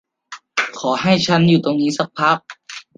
[0.79, 2.37] ขอให้ฉันอยู่ตรงนี้สักพัก